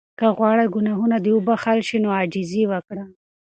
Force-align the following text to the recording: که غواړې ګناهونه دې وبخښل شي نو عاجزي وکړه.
که 0.19 0.27
غواړې 0.37 0.65
ګناهونه 0.75 1.17
دې 1.25 1.31
وبخښل 1.35 1.79
شي 1.87 1.97
نو 2.03 2.09
عاجزي 2.17 2.63
وکړه. 2.67 3.03